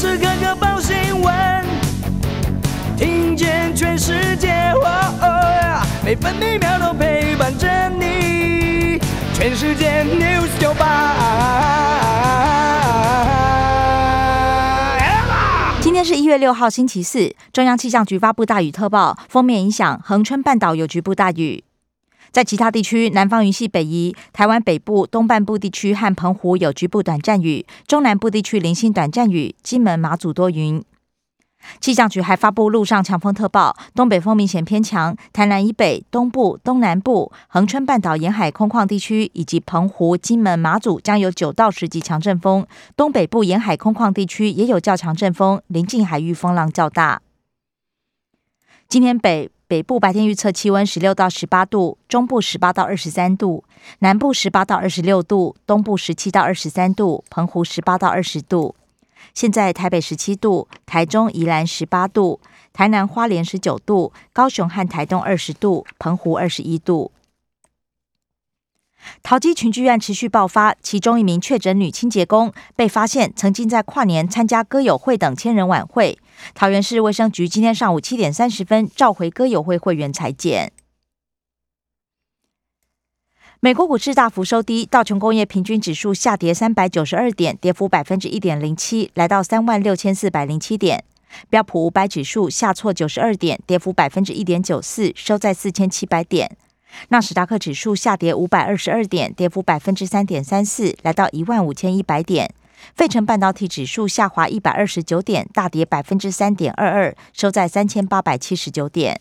[0.00, 1.62] 时刻刻报新闻，
[2.96, 4.72] 听见全世界，
[6.02, 8.98] 每分每秒都陪伴着你。
[9.34, 11.16] 全世界 news 九八。
[15.82, 17.36] 今天是一月六号，星期四。
[17.52, 21.62] 中央气象局发布大雨特报，封面影响恒春半岛有局部大雨。
[22.32, 30.82] 在其他地区，南方云系北移，台湾北部、东半部地区和澎湖有局部短暂雨，中南部地区零星短暂雨，金门、马祖多云。
[31.78, 42.66] 气象局还发布陆上强风特报，东北风明显偏强，台南以北、东部、东南部、恒春半岛沿海空旷地区以及澎湖、金门、马祖将有九到十级强阵风，
[42.96, 47.20] 东北部沿海空旷地区也有较强阵风，临近海域风浪较大。
[48.88, 49.50] 今天北。
[49.70, 53.62] 北部白天预测气温十六到十八度，中部十八到二十三度，
[54.00, 58.74] 南部十八到二十六度，东部十七到二十三度，澎湖十八到二十度。
[59.32, 62.40] 现在台北十七度，台中、宜兰十八度，
[62.72, 67.12] 台南、花莲十九度，高雄和台东二十度，澎湖二十一度。
[69.22, 76.18] 桃机群聚案持续爆发，其中一名确诊女清洁工被发现曾经在跨年参加歌友会等千人晚会。
[76.54, 80.72] 桃园市卫生局今天上午七点三十分召回歌友会会员裁剪。
[83.62, 91.04] 美国股市大幅收低，道琼工业平均指数下跌三百九十二点，跌幅百分之一点零七，来到三万六千四百零七点。
[91.50, 96.56] 标普五百指数下挫九十二点，跌幅百分之一点九四，收在四千七百点。
[97.08, 102.52] 纳斯达克指数下跌五百二十二点，跌幅百分之三点三四，来到一万五千一百点。
[102.94, 109.20] 费城半导体指数下滑一百二十九点，大跌百分之三点二二，收在三千八百七十九点。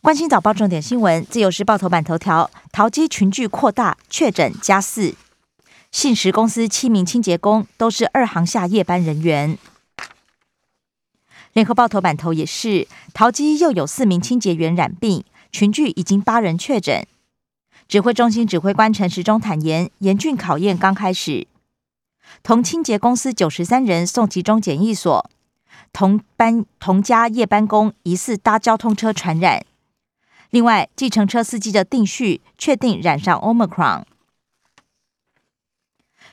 [0.00, 5.16] 关心早报重点新闻，自由时报头版头条：淘机群聚扩大，确诊加四。
[5.90, 9.58] 信实公司七名清洁工都是二航下夜班人员。
[11.58, 17.04] 联合报头版头也是，淘机又有四名清洁员染病，群聚已经八人确诊。
[17.88, 21.48] 指挥中心指挥官陈时中坦言，严峻考验刚开始。
[22.44, 25.28] 同清洁公司九十三人送集中检疫所，
[25.92, 29.66] 同班同家夜班工疑似搭交通车传染。
[30.50, 34.04] 另外，计程车司机的定序确定染上 Omicron。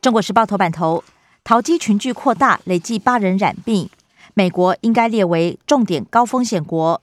[0.00, 1.02] 中国时报头版头，
[1.42, 3.90] 淘机群聚扩大，累计八人染病。
[4.38, 7.02] 美国应该列为重点高风险国。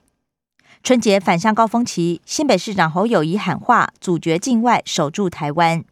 [0.82, 5.84] 春节返乡高峰期，新北市长侯友谊喊话：阻绝境外，守住台湾。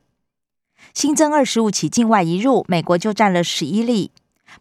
[0.94, 4.10] 新增二十五起境外移入，美国就占了十一例。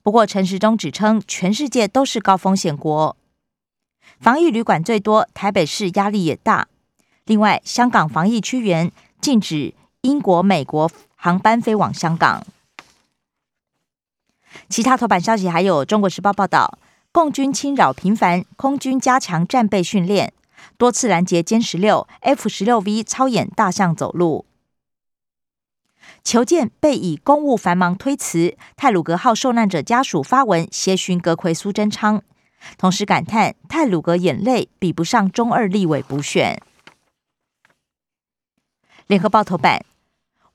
[0.02, 3.16] 不过陈时中指称，全世界都是高风险国，
[4.20, 6.68] 防疫旅馆最多，台北市压力也大。
[7.24, 12.46] 另外，香港防疫区员禁止英国、美国航班飞往香港。
[14.70, 16.78] 其他头版消息还有《中国时报》报道，
[17.12, 20.34] 共军侵扰频繁，空军加强战备训练，
[20.78, 24.46] 多次拦截歼十六、F 十六 V 操演大象走路。
[26.24, 32.22] 求见被以公务繁忙推辞，泰鲁格号受难者家属发文协寻阁魁苏贞昌，
[32.78, 36.62] 同时感叹泰鲁格眼泪比不上中二立委补选。
[39.08, 39.86] 联合报头版，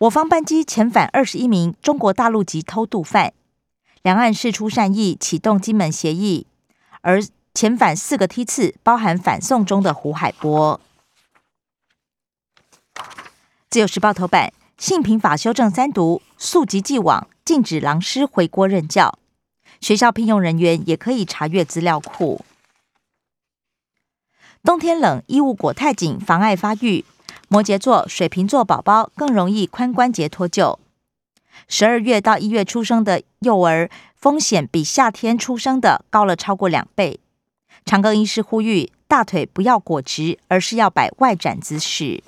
[0.00, 3.34] 我方班机遣返二十一名中国大陆籍偷渡犯。
[4.02, 6.46] 两岸释出善意，启动金门协议，
[7.00, 7.20] 而
[7.54, 10.80] 遣返四个梯次，包含反送中的胡海波。
[13.68, 19.18] 自由时报头版：性平法修正三读，溯及既往，禁止狼师回国任教，
[19.80, 22.44] 学校聘用人员也可以查阅资料库。
[24.62, 27.04] 冬天冷，衣物裹太紧，妨碍发育。
[27.48, 30.78] 摩羯座、水瓶座宝宝更容易髋关节脱臼。
[31.66, 37.18] 十二月到一月出生的幼儿风险比夏天出生的高了超过两倍。
[37.84, 42.22] 长庚医师呼吁，大腿不要裹直，而是要摆外展姿势。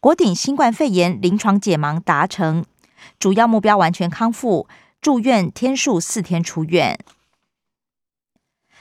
[0.00, 2.64] 国顶新冠肺炎临床解盲达成，
[3.18, 4.68] 主要目标完全康复，
[5.00, 6.98] 住院天数四天出院。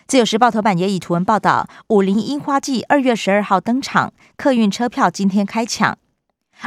[0.07, 5.97] 自由时报头版也以图文报道：五菱樱花季二月十二号登场，客运车票今天开抢。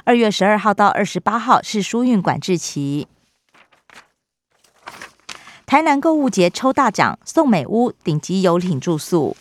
[0.04, 3.08] 二月十二号到二十八号是疏运管制期。
[5.66, 9.36] 台南购物节抽大奖，送美屋顶级游艇住宿。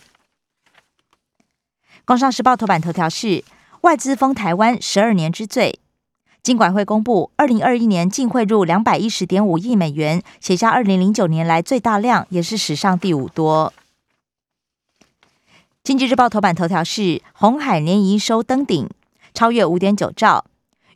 [2.04, 3.44] 工商时报头版头条是
[3.82, 5.80] 外资封台湾十二年之最。
[6.44, 13.74] 金管会公布，二零二一年净汇入两百一十点五亿美元，写下二零零九年来最大量，也是史上第五多。
[15.84, 18.90] 经济日报头版头条是红海年营收登顶。
[19.38, 20.45] 超越五点九兆，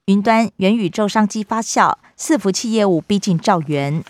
[0.05, 4.03] 云端元宇宙商机发酵，伺服器业务逼近兆元。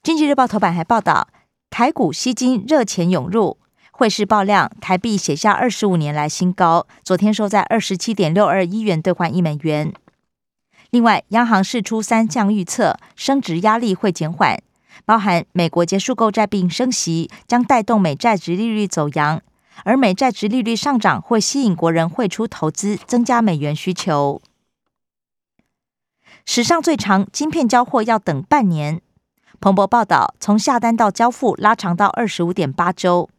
[0.00, 1.26] 经济日报头版还报道，
[1.70, 3.58] 台股吸金热钱涌入，
[3.90, 9.92] 汇市爆量，台币写下二十五年来新高，昨天收在二十七点六二一元兑换一美元。
[10.90, 14.62] 另外，央行释出三项预测，升值压力会减缓，
[15.04, 19.42] 包含美国结束购债并升息，将带动美债值利率走扬，
[19.82, 24.40] 而美债值利率上涨会吸引国人汇出投资，增加美元需求。
[26.46, 29.02] 史上最长晶片交货要等半年。
[29.60, 33.30] 彭博报道，从下单到交付拉长到二十五点八周。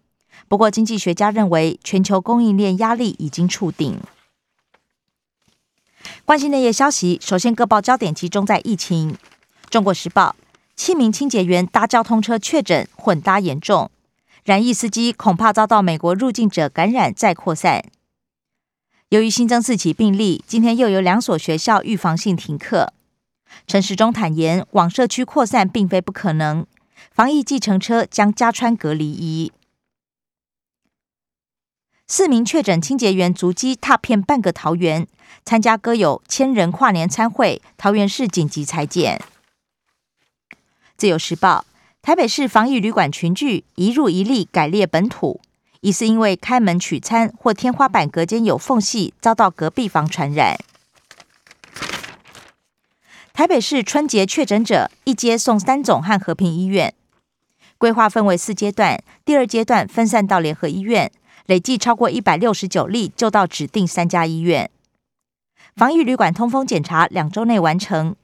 [0.48, 4.00] 不过，经济学家认为，全球供应链压力已经触顶。
[6.26, 9.18] 关心内页消息，首先各报焦点集中在疫情。
[9.70, 10.36] 中国时报：
[10.76, 13.90] 七名清洁员搭交通车确诊混搭严重，
[14.46, 17.84] 染疫司机恐怕遭到美国入境者感染再扩散。
[19.10, 22.94] 由于新增四起病例，今天又有两所学校预防性停课。
[23.66, 26.68] 陈时中坦言，往社区扩散并非不可能，
[27.10, 29.52] 防疫计程车将加穿隔离衣。
[32.06, 35.08] 四名确诊清洁员足迹踏遍半个桃园，
[35.44, 39.20] 参加歌友千人跨年参会，桃园市紧急裁剪。
[40.96, 41.66] 自由时报：
[42.06, 45.42] 台北市防疫旅馆群聚，一入一例改列本土，
[45.82, 50.56] 疑似因为开门取餐或天花板隔间有缝隙，遭到隔壁房传染。
[53.34, 56.94] 台北市春节确诊者一阶送三总和和平医院，
[57.80, 61.12] 规划分为四阶段，第二阶段分散到联合医院，
[61.48, 64.70] 累计超过一百六十九例，就到指定三家医院。
[65.76, 68.16] 防疫旅馆通风检查两周内完成。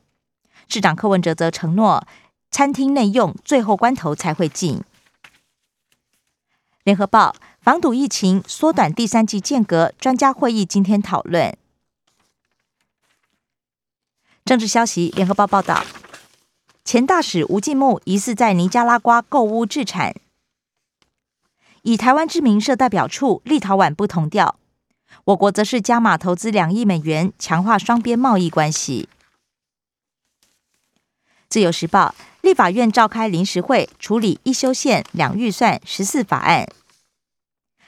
[0.68, 2.06] 市长柯文哲则承诺，
[2.51, 4.83] 餐厅内用最后关头才会进。
[6.83, 11.57] 联合报防堵疫情，缩短第三季间隔，专家会议今天讨论。
[14.44, 15.86] 政治消息：联合报报道，
[16.83, 20.15] 前大使吴进木疑似在尼加拉瓜购屋置产，
[21.83, 24.57] 以台湾知名社代表处立陶宛不同调，
[25.25, 29.07] 我国则是加码投资两亿美元，强化双边贸易关系。
[31.47, 36.68] 自由时报立法院召开临时会，处理一修宪两预算十四法案。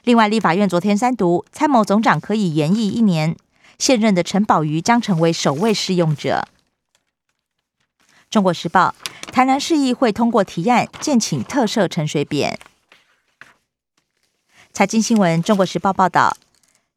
[0.04, 3.36] 另外，立法院昨天三读，参谋总长可以延役一年。
[3.80, 6.48] 现任的陈宝瑜将成为首位试用者。
[8.30, 8.94] 中国时报：
[9.32, 12.60] 台南市议会通过提案，建请特设陈水扁。
[14.72, 16.38] 财经新闻：中国时报报道，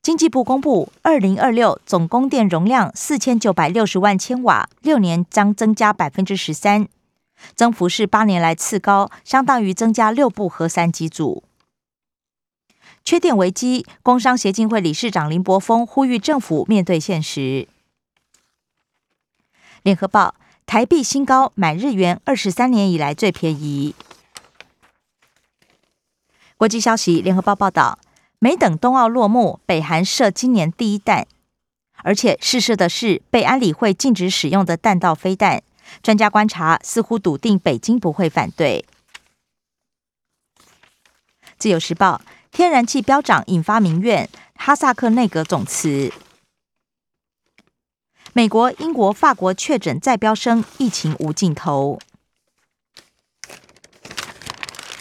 [0.02, 6.88] 经济部公布，二零二六总供电容量四千九百六十万千瓦，六年将增加百分之十三，
[7.54, 11.44] 增幅是八年来次高，相当于增加六部核三机组。
[13.04, 17.68] 缺电危机，工商协进会理事长林柏峰呼吁政府面对现实。
[19.82, 20.34] 联合报：
[20.66, 23.94] 台币新高，买日元二十三年以来最便宜。
[26.56, 27.98] 国际消息：联合报报道，
[28.40, 31.28] 没等冬奥落幕，北韩射今年第一弹，
[31.98, 35.62] 而且试射的是被安理会禁止使用的弹道飞弹。
[36.02, 38.84] 专家观察，似乎笃定北京不会反对。
[41.58, 42.22] 自由时报。
[42.52, 46.10] 天然气飙涨引发民怨，哈萨克内阁总辞。
[48.32, 51.98] 美国、英国、法国确诊再飙升，疫情无尽头。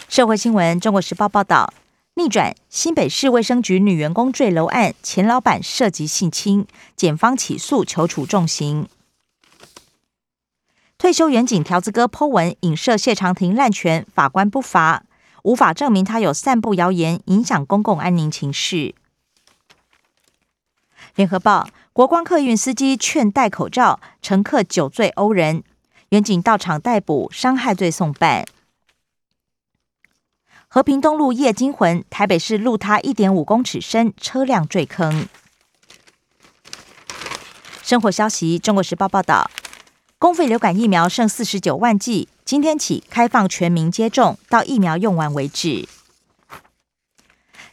[0.06, 1.72] 社会新闻：中国时报报道，
[2.16, 8.86] 逆转新北市卫生局女员工坠楼案，前老板涉及性侵，检方起诉求处重刑。
[10.98, 15.04] 退休远警条子哥剖文影射谢长廷滥权，法官不罚。
[15.42, 18.96] 无法证明他有散布谣言，影响公共安宁情绪。
[21.14, 25.62] 联合报：国光客运司机劝戴口罩，乘客酒醉殴人，
[26.08, 28.44] 远警到场逮捕，伤害罪送办。
[30.66, 35.28] 和平东路夜惊魂，台北市路塌一点五公尺深，车辆坠坑。
[37.82, 39.48] 生活消息：中国时报报道。
[40.26, 45.88] 公费流感疫苗剩四十九万剂，今天起开放全民接种，到疫苗用完为止。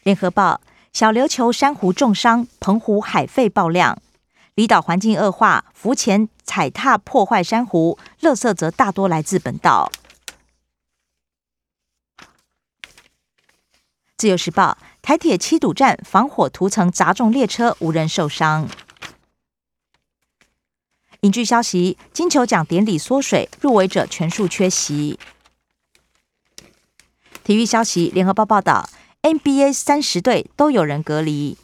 [0.04, 0.62] 联合报：
[0.94, 4.00] 小琉球珊瑚重伤，澎湖海肺爆量，
[4.54, 9.92] 离岛环境恶化，浮潜踩踏破坏珊瑚，垃圾则大多来自本岛。
[14.16, 18.70] 自由时报：台铁七堵站防火涂层砸中列车，无人受伤。
[21.24, 25.18] 影剧消息：金球奖典礼缩水，入围者全数缺席。
[27.46, 28.90] 体育消息：联合报报道
[29.22, 31.58] ，NBA 三十队都有人隔离。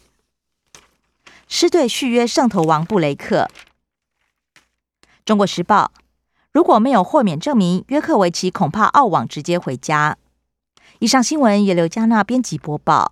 [1.49, 3.49] 狮队续约圣头王布雷克。
[5.25, 5.91] 中国时报
[6.53, 10.17] 如果没有豁免证明，约克维奇恐怕澳网直接回家。
[10.99, 13.11] 以上新闻由刘嘉娜编辑播报。